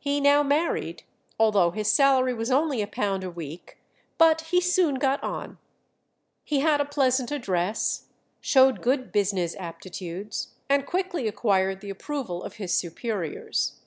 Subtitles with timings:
[0.00, 1.04] He now married,
[1.38, 3.78] although his salary was only a pound a week;
[4.18, 5.58] but he soon got on.
[6.42, 8.08] He had a pleasant address,
[8.40, 13.78] showed good business aptitudes, and quickly acquired the approval of his superiors.